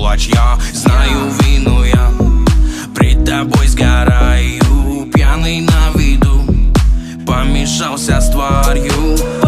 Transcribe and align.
кулач, 0.00 0.28
я. 0.28 0.58
знаю 0.72 1.30
вину 1.40 1.84
я. 1.84 2.10
Пред 2.94 3.24
тобой 3.24 3.66
сгораю, 3.68 5.10
пьяный 5.12 5.60
на 5.60 5.98
виду. 5.98 6.42
Помешался 7.26 8.18
с 8.20 8.30
тварью. 8.30 9.39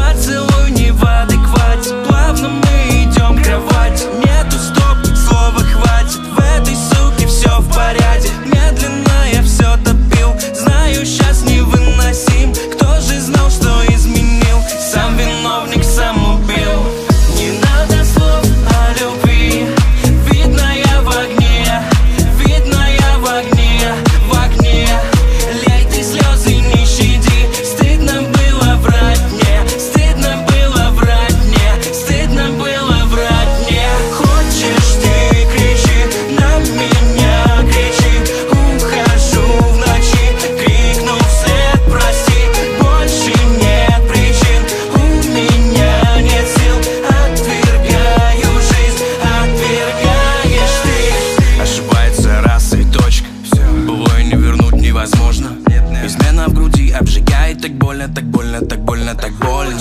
Так 57.63 57.79
больно, 57.79 58.09
так 58.09 58.24
больно, 58.24 58.60
так 58.60 58.80
больно, 58.80 59.15
так 59.15 59.32
больно. 59.35 59.79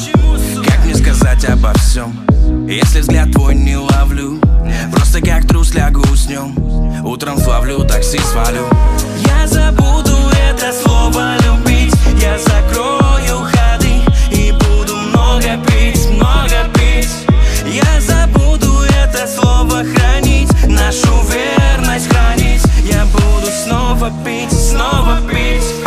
Как 0.68 0.86
мне 0.86 0.94
сказать 0.94 1.44
обо 1.46 1.74
всем? 1.74 2.14
Если 2.68 3.02
взгляд 3.02 3.32
твой 3.32 3.56
не 3.56 3.76
ловлю 3.76 4.40
Просто 4.92 5.20
как 5.20 5.48
трус 5.48 5.73
лягу 5.73 6.04
с 6.16 6.28
ним 6.28 6.54
Утром 7.04 7.40
славлю, 7.40 7.84
такси 7.84 8.20
свалю. 8.20 8.68
Я 9.26 9.48
забуду 9.48 10.16
это 10.48 10.72
слово 10.72 11.38
любить 11.44 11.94
Я 12.22 12.38
закрою 12.38 13.48
ходы 13.52 14.04
И 14.32 14.52
буду 14.52 14.95
много 14.95 15.58
пить, 15.66 16.08
много 16.12 16.70
пить. 16.76 17.10
Я 17.66 18.00
забуду 18.00 18.84
это 19.04 19.28
слово 19.28 19.84
хранить 19.84 20.52
Нашу 20.68 21.10
верность 21.32 22.08
хранить. 22.10 22.62
Я 22.84 23.06
буду 23.06 23.48
снова 23.66 24.12
пить, 24.23 24.52
снова 24.52 25.18
пить 25.28 25.81